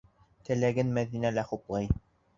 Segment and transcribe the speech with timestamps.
[0.47, 1.93] Теләген Мәҙинә лә хуплай.